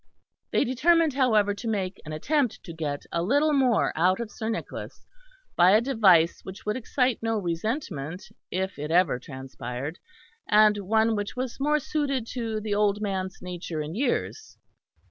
They 0.49 0.63
determined, 0.63 1.13
however, 1.13 1.53
to 1.53 1.67
make 1.67 2.01
an 2.05 2.11
attempt 2.11 2.63
to 2.63 2.73
get 2.73 3.05
a 3.11 3.21
little 3.21 3.53
more 3.53 3.93
out 3.95 4.19
of 4.19 4.31
Sir 4.31 4.49
Nicholas 4.49 5.05
by 5.55 5.73
a 5.73 5.79
device 5.79 6.39
which 6.41 6.65
would 6.65 6.75
excite 6.75 7.21
no 7.21 7.37
resentment 7.37 8.23
if 8.49 8.79
it 8.79 8.89
ever 8.89 9.19
transpired, 9.19 9.99
and 10.49 10.75
one 10.79 11.15
which 11.15 11.35
was 11.35 11.59
more 11.59 11.77
suited 11.77 12.25
to 12.33 12.59
the 12.59 12.73
old 12.73 12.99
man's 12.99 13.43
nature 13.43 13.81
and 13.81 13.95
years. 13.95 14.57